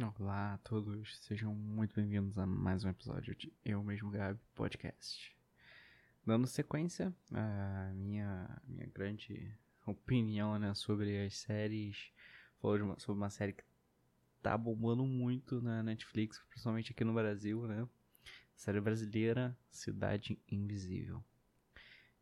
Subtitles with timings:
[0.00, 5.36] Olá a todos, sejam muito bem-vindos a mais um episódio de Eu Mesmo Gabi Podcast.
[6.24, 9.52] Dando sequência à minha, minha grande
[9.84, 12.12] opinião né, sobre as séries,
[12.62, 13.64] falou sobre uma série que
[14.40, 17.84] tá bombando muito na Netflix, principalmente aqui no Brasil, né?
[18.54, 21.24] Série brasileira, Cidade Invisível.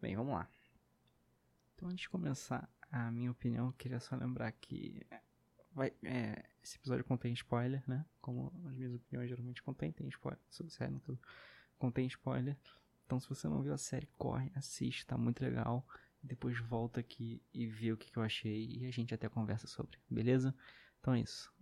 [0.00, 0.48] Bem, vamos lá.
[1.74, 5.06] Então, antes de começar a minha opinião, eu queria só lembrar que
[5.76, 8.04] vai, é, esse episódio contém spoiler, né?
[8.20, 11.20] Como as minhas opiniões geralmente contêm, tem spoiler sobre série, não tudo.
[11.78, 12.56] Contém spoiler.
[13.04, 15.86] Então, se você não viu a série, corre, assiste, tá muito legal.
[16.22, 19.66] Depois volta aqui e vê o que, que eu achei e a gente até conversa
[19.66, 20.54] sobre, beleza?
[20.98, 21.52] Então é isso.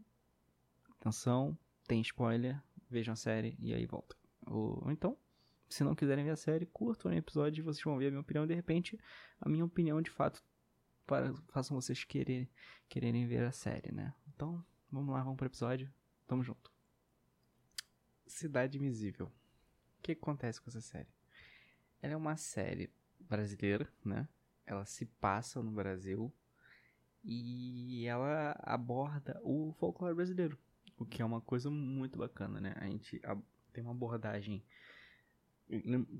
[1.00, 4.16] Atenção, tem spoiler, vejam a série e aí volta.
[4.46, 5.18] Ou então,
[5.68, 8.20] se não quiserem ver a série, curtam o episódio e vocês vão ver a minha
[8.20, 8.46] opinião.
[8.46, 8.98] De repente,
[9.40, 10.42] a minha opinião de fato
[11.06, 12.48] para, façam vocês querer,
[12.88, 14.14] quererem ver a série, né?
[14.28, 15.92] Então, vamos lá, vamos pro episódio.
[16.26, 16.72] Tamo junto.
[18.26, 19.26] Cidade Invisível.
[19.98, 21.08] O que acontece com essa série?
[22.00, 24.28] Ela é uma série brasileira, né?
[24.66, 26.32] Ela se passa no Brasil
[27.22, 30.58] e ela aborda o folclore brasileiro,
[30.98, 32.74] o que é uma coisa muito bacana, né?
[32.76, 33.20] A gente
[33.72, 34.62] tem uma abordagem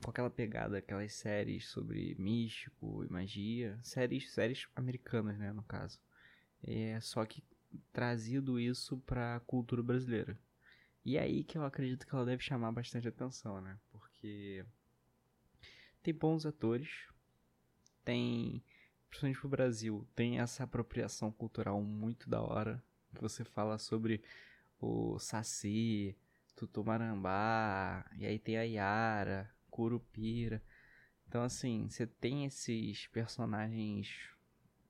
[0.03, 5.99] com aquela pegada, aquelas séries sobre místico e magia, séries, séries americanas, né, no caso.
[6.63, 7.43] É só que
[7.93, 10.39] trazido isso para a cultura brasileira.
[11.05, 13.79] E é aí que eu acredito que ela deve chamar bastante atenção, né?
[13.91, 14.65] Porque
[16.03, 17.07] tem bons atores,
[18.05, 18.63] tem
[19.09, 24.23] principalmente pro Brasil, tem essa apropriação cultural muito da hora, você fala sobre
[24.81, 26.17] o Saci,
[26.57, 30.63] Tutumarambá, e aí tem a Yara, Curupira.
[31.29, 34.31] Então, assim, você tem esses personagens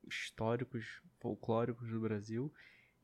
[0.07, 2.53] históricos, folclóricos do Brasil,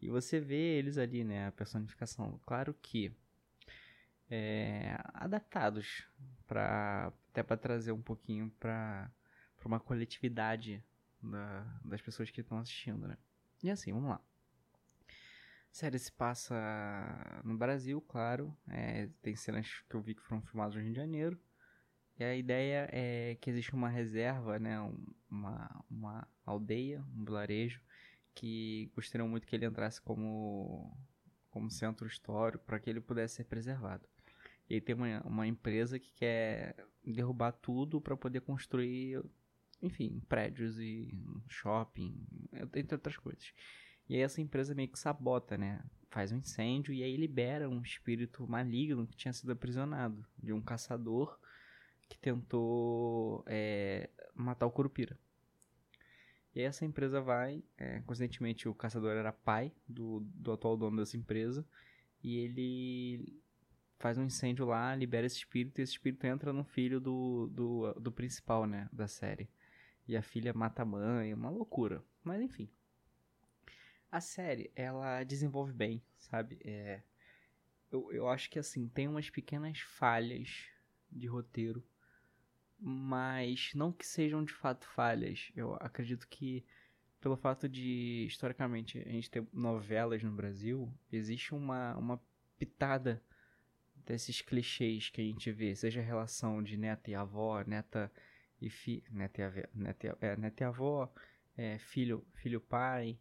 [0.00, 2.38] e você vê eles ali, né, a personificação.
[2.44, 3.14] Claro que
[4.30, 6.06] é, adaptados
[6.46, 9.10] para até para trazer um pouquinho para
[9.64, 10.82] uma coletividade
[11.22, 13.16] da, das pessoas que estão assistindo, né?
[13.62, 14.20] E assim, vamos lá.
[15.70, 16.54] Série se passa
[17.44, 18.56] no Brasil, claro.
[18.68, 21.40] É, tem cenas que eu vi que foram filmadas no Rio de Janeiro.
[22.18, 24.78] E a ideia é que existe uma reserva, né,
[25.30, 27.80] uma, uma aldeia, um vilarejo,
[28.34, 30.94] que gostariam muito que ele entrasse como,
[31.50, 34.06] como centro histórico para que ele pudesse ser preservado.
[34.68, 39.22] E aí tem uma, uma empresa que quer derrubar tudo para poder construir,
[39.80, 41.08] enfim, prédios e
[41.48, 42.22] shopping,
[42.52, 43.52] entre outras coisas.
[44.10, 45.80] E aí essa empresa meio que sabota, né?
[46.10, 50.60] Faz um incêndio e aí libera um espírito maligno que tinha sido aprisionado de um
[50.60, 51.38] caçador
[52.08, 55.16] que tentou é, matar o Curupira.
[56.52, 60.96] E aí essa empresa vai, é, coincidentemente o caçador era pai do, do atual dono
[60.96, 61.64] dessa empresa,
[62.20, 63.40] e ele
[64.00, 67.92] faz um incêndio lá, libera esse espírito, e esse espírito entra no filho do, do,
[67.92, 69.48] do principal, né, da série.
[70.08, 72.02] E a filha mata a mãe, uma loucura.
[72.24, 72.68] Mas enfim.
[74.10, 76.58] A série, ela desenvolve bem, sabe?
[76.64, 77.00] É,
[77.90, 80.66] eu, eu acho que, assim, tem umas pequenas falhas
[81.10, 81.84] de roteiro,
[82.78, 85.52] mas não que sejam de fato falhas.
[85.54, 86.64] Eu acredito que,
[87.20, 92.20] pelo fato de, historicamente, a gente ter novelas no Brasil, existe uma, uma
[92.58, 93.22] pitada
[94.04, 98.10] desses clichês que a gente vê, seja a relação de neta e avó, neta
[98.60, 101.12] e fi, neta e, avó, neta é, neta e avó,
[101.56, 103.18] é, filho, filho pai,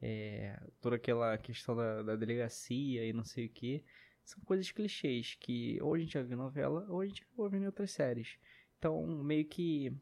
[0.00, 3.84] é, toda aquela questão da, da, delegacia e não sei o que,
[4.24, 7.62] são coisas clichês que ou a gente já viu novela ou a gente já viu
[7.62, 8.38] em outras séries.
[8.78, 9.92] Então, meio que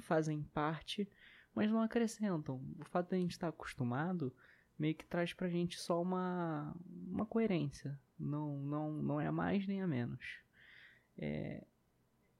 [0.00, 1.08] fazem parte,
[1.54, 2.62] mas não acrescentam.
[2.78, 4.34] O fato de a gente estar acostumado
[4.78, 6.74] meio que traz pra gente só uma,
[7.06, 7.98] uma coerência.
[8.18, 10.40] Não, não, não é a mais nem a menos.
[11.18, 11.64] É,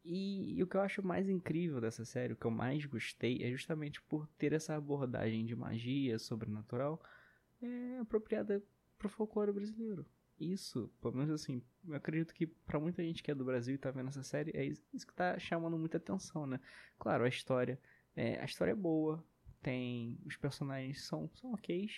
[0.05, 3.43] e, e, o que eu acho mais incrível dessa série, o que eu mais gostei,
[3.43, 7.03] é justamente por ter essa abordagem de magia sobrenatural
[7.63, 8.63] é, apropriada
[8.99, 10.05] pro folclore brasileiro.
[10.39, 13.79] Isso, pelo menos assim, eu acredito que para muita gente que é do Brasil e
[13.79, 16.59] tá vendo essa série, é isso que tá chamando muita atenção, né?
[16.99, 17.79] Claro, a história,
[18.17, 19.25] é, a história é boa,
[19.63, 21.89] tem os personagens são são ok,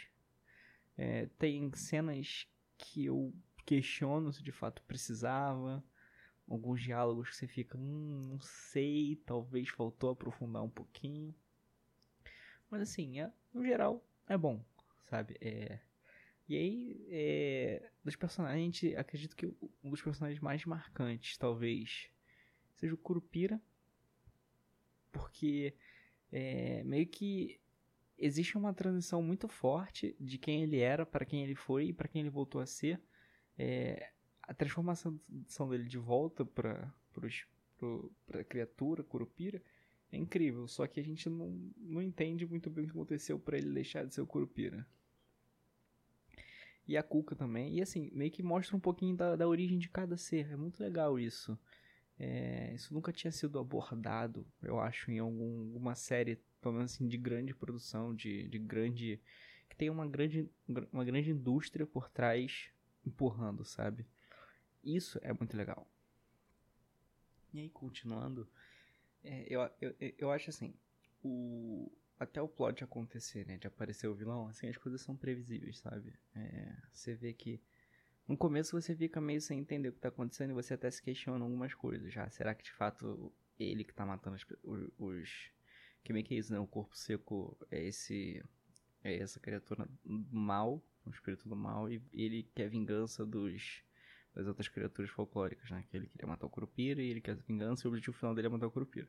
[0.98, 2.46] é, tem cenas
[2.76, 3.32] que eu
[3.64, 5.82] questiono se de fato precisava
[6.54, 11.34] alguns diálogos que você fica, hum, não sei, talvez faltou aprofundar um pouquinho.
[12.70, 14.64] Mas assim, é, no geral, é bom,
[15.04, 15.36] sabe?
[15.40, 15.78] É...
[16.48, 17.90] E aí, é...
[18.04, 19.46] dos personagens, acredito que
[19.82, 22.10] um dos personagens mais marcantes, talvez,
[22.76, 23.60] seja o Curupira.
[25.12, 25.74] Porque
[26.32, 27.60] é, meio que
[28.18, 32.08] existe uma transição muito forte de quem ele era para quem ele foi e para
[32.08, 33.00] quem ele voltou a ser
[33.56, 34.10] É,
[34.46, 35.18] a transformação
[35.68, 36.92] dele de volta para
[38.32, 39.62] a criatura, Curupira,
[40.12, 40.68] é incrível.
[40.68, 44.04] Só que a gente não, não entende muito bem o que aconteceu para ele deixar
[44.04, 44.86] de ser o Curupira.
[46.86, 47.76] E a Cuca também.
[47.76, 50.50] E assim, meio que mostra um pouquinho da, da origem de cada ser.
[50.50, 51.58] É muito legal isso.
[52.18, 57.08] É, isso nunca tinha sido abordado, eu acho, em algum, alguma série, pelo menos assim,
[57.08, 59.20] de grande produção, de, de grande.
[59.68, 60.48] que tem uma grande,
[60.92, 62.70] uma grande indústria por trás
[63.04, 64.06] empurrando, sabe?
[64.84, 65.88] Isso é muito legal.
[67.52, 68.48] E aí, continuando,
[69.22, 70.74] é, eu, eu, eu acho assim,
[71.22, 75.78] o, até o plot acontecer, né, de aparecer o vilão, assim, as coisas são previsíveis,
[75.78, 76.12] sabe?
[76.34, 77.60] É, você vê que
[78.26, 81.02] no começo você fica meio sem entender o que tá acontecendo e você até se
[81.02, 82.28] questiona algumas coisas já.
[82.30, 85.50] Será que de fato ele que tá matando os, os
[86.02, 86.58] que meio que é isso, né?
[86.58, 88.44] O corpo seco é esse
[89.02, 93.83] é essa criatura mal, o espírito do mal e ele quer vingança dos
[94.34, 95.84] das outras criaturas folclóricas, né?
[95.88, 98.48] Que ele queria matar o Curupira e ele quer vingança e o objetivo final dele
[98.48, 99.08] é matar o Curupira.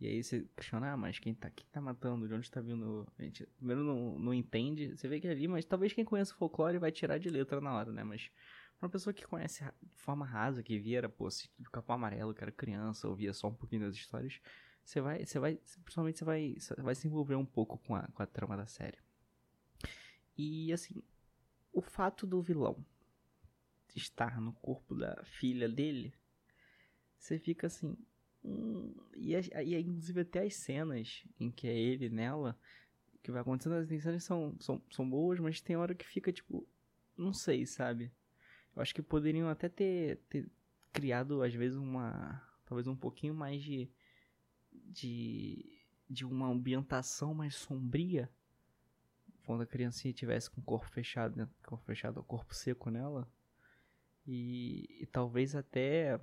[0.00, 2.26] E aí você questiona, ah, mas quem tá, quem tá matando?
[2.26, 3.06] De onde tá vindo?
[3.18, 6.32] A gente primeiro não, não entende, você vê que é ali, mas talvez quem conhece
[6.32, 8.02] o folclore vai tirar de letra na hora, né?
[8.02, 8.30] Mas
[8.78, 12.34] pra uma pessoa que conhece de forma rasa, que via, era, pô, do capão amarelo,
[12.34, 14.40] que era criança, ouvia só um pouquinho das histórias,
[14.82, 18.08] você vai, você vai, principalmente você vai, você vai se envolver um pouco com a,
[18.08, 18.98] com a trama da série.
[20.36, 21.02] E assim,
[21.72, 22.82] o fato do vilão
[23.98, 26.14] estar no corpo da filha dele,
[27.18, 27.96] você fica assim.
[28.42, 32.58] Hum, e, e inclusive até as cenas em que é ele nela,
[33.22, 36.66] que vai acontecendo, as cenas são, são, são boas, mas tem hora que fica tipo.
[37.16, 38.10] Não sei, sabe?
[38.74, 40.50] Eu acho que poderiam até ter, ter
[40.92, 42.42] criado, às vezes, uma.
[42.64, 43.90] Talvez um pouquinho mais de.
[44.72, 45.78] de.
[46.08, 48.30] de uma ambientação mais sombria.
[49.44, 51.48] Quando a criancinha tivesse com o corpo fechado, né?
[51.66, 53.28] corpo fechado, o corpo seco nela
[54.26, 56.18] e, e talvez até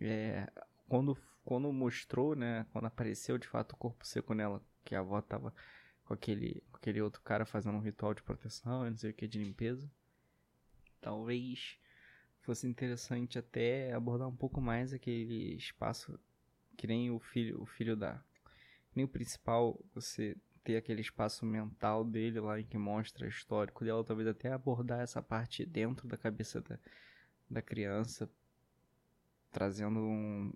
[0.00, 0.50] é,
[0.88, 2.66] quando, quando mostrou, né?
[2.72, 5.52] Quando apareceu de fato o corpo seco nela, que a avó tava
[6.04, 9.26] com aquele, com aquele outro cara fazendo um ritual de proteção, não sei o que,
[9.26, 9.90] de limpeza.
[11.00, 11.78] Talvez
[12.40, 16.18] fosse interessante até abordar um pouco mais aquele espaço
[16.76, 18.22] que nem o filho, o filho da.
[18.94, 23.84] Nem o principal, você ter aquele espaço mental dele lá em que mostra o histórico
[23.84, 26.78] dela, talvez até abordar essa parte dentro da cabeça da,
[27.48, 28.30] da criança,
[29.50, 30.52] trazendo um,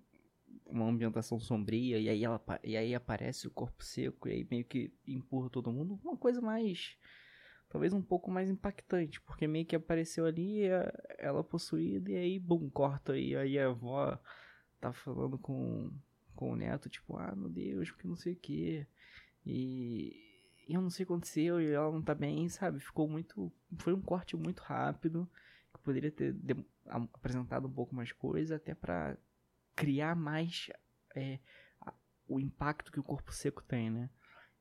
[0.67, 4.65] uma ambientação sombria, e aí, ela, e aí aparece o corpo seco, e aí meio
[4.65, 5.99] que empurra todo mundo.
[6.05, 6.97] Uma coisa mais.
[7.69, 10.63] Talvez um pouco mais impactante, porque meio que apareceu ali
[11.19, 14.19] ela possuída, e aí, bum, corta, e aí a avó
[14.81, 15.93] tá falando com,
[16.35, 18.87] com o neto, tipo, ah, meu Deus, porque não sei o que.
[19.47, 20.17] E,
[20.69, 22.81] eu não sei o que aconteceu, e ela não tá bem, sabe?
[22.81, 23.53] Ficou muito.
[23.79, 25.29] Foi um corte muito rápido
[25.81, 26.35] poderia ter
[26.87, 29.17] apresentado um pouco mais coisa, até para
[29.75, 30.71] criar mais
[31.15, 31.39] é,
[32.29, 34.11] o impacto que o corpo seco tem, né?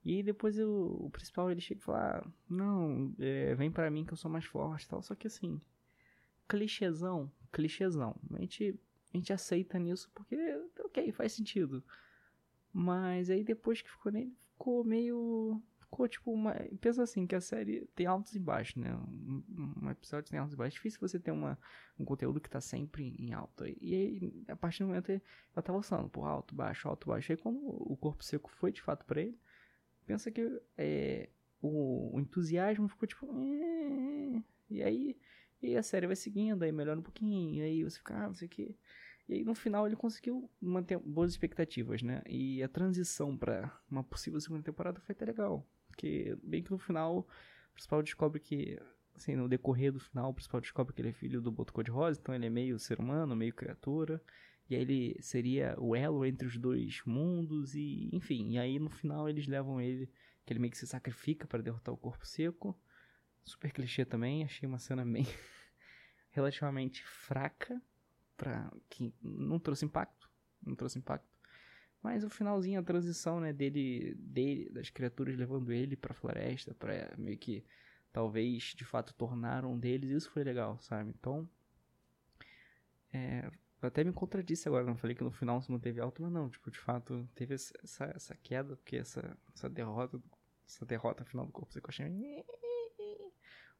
[0.04, 4.06] E depois eu, o principal ele chega e fala: ah, Não, é, vem para mim
[4.06, 5.02] que eu sou mais forte tal.
[5.02, 5.62] Só que assim,
[6.48, 8.16] clichêzão, clichêzão.
[8.34, 8.80] A gente,
[9.14, 10.38] a gente aceita nisso porque,
[10.80, 11.84] ok, faz sentido.
[12.74, 16.54] Mas aí depois que ficou nele, ficou meio ficou tipo uma.
[16.80, 18.96] Pensa assim, que a série tem altos e baixos, né?
[18.96, 20.76] Um, episódio tem altos e baixos.
[20.76, 21.58] É difícil você ter uma,
[21.98, 23.66] um conteúdo que tá sempre em alto.
[23.66, 27.32] E aí, a partir do momento, ela tá lançando por alto, baixo, alto, baixo.
[27.32, 29.38] E aí, quando o corpo seco foi de fato pra ele,
[30.06, 31.30] pensa que é,
[31.62, 33.28] o, o, entusiasmo ficou tipo.
[33.28, 34.44] É...
[34.70, 35.18] E aí.
[35.62, 38.48] E a série vai seguindo, aí melhora um pouquinho, aí você fica, ah, não sei
[38.48, 38.78] o que.
[39.28, 42.24] E aí no final ele conseguiu manter boas expectativas, né?
[42.26, 45.68] E a transição para uma possível segunda temporada foi até legal.
[46.00, 48.80] Porque bem que no final, o principal descobre que,
[49.14, 52.18] assim, no decorrer do final, o principal descobre que ele é filho do Boto Cor-de-Rosa,
[52.22, 54.24] então ele é meio ser humano, meio criatura.
[54.70, 58.90] E aí ele seria o elo entre os dois mundos e, enfim, e aí no
[58.90, 60.10] final eles levam ele,
[60.46, 62.80] que ele meio que se sacrifica para derrotar o corpo seco.
[63.44, 65.26] Super clichê também, achei uma cena bem
[66.32, 67.82] relativamente fraca
[68.38, 70.32] para que não trouxe impacto,
[70.66, 71.28] não trouxe impacto.
[72.02, 77.14] Mas o finalzinho, a transição, né, dele, dele das criaturas levando ele pra floresta, pra
[77.18, 77.66] meio que
[78.12, 81.14] talvez de fato tornar um deles, isso foi legal, sabe?
[81.20, 81.50] Então,
[83.12, 83.52] é,
[83.82, 86.50] eu até me contradisse agora, não falei que no final se manteve alto, mas não,
[86.50, 90.22] tipo, de fato teve essa, essa queda, porque essa, essa derrota,
[90.68, 92.46] essa derrota final do corpo, você achei...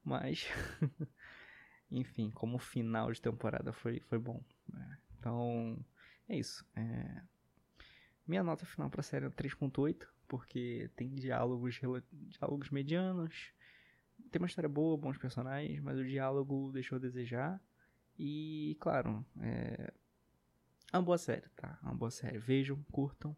[0.02, 0.48] Mas,
[1.92, 4.98] enfim, como final de temporada foi, foi bom, né?
[5.18, 5.86] Então,
[6.28, 7.22] é isso, é...
[8.30, 11.82] Minha nota final pra série é 3.8, porque tem diálogos,
[12.30, 13.52] diálogos medianos,
[14.30, 17.60] tem uma história boa, bons personagens, mas o diálogo deixou a desejar.
[18.20, 19.92] E, claro, é
[20.94, 21.80] uma boa série, tá?
[21.82, 22.38] Uma boa série.
[22.38, 23.36] Vejam, curtam.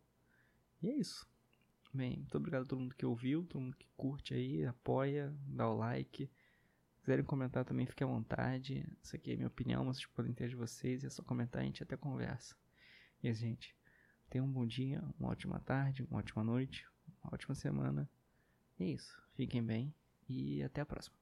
[0.81, 1.25] E é isso.
[1.93, 5.69] Bem, muito obrigado a todo mundo que ouviu, todo mundo que curte aí, apoia, dá
[5.69, 6.29] o like.
[6.95, 8.85] Se quiserem comentar também, fique à vontade.
[9.01, 11.05] Isso aqui é minha opinião, vocês podem ter de vocês.
[11.05, 12.57] É só comentar, a gente até conversa.
[13.23, 13.73] E é gente,
[14.31, 16.87] tenham um bom dia, uma ótima tarde, uma ótima noite,
[17.21, 18.09] uma ótima semana.
[18.79, 19.21] É isso.
[19.35, 19.93] Fiquem bem
[20.27, 21.20] e até a próxima.